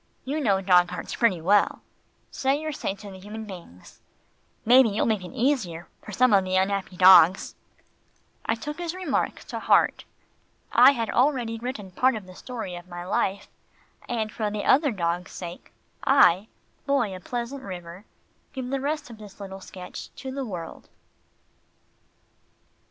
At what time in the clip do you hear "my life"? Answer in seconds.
12.87-13.47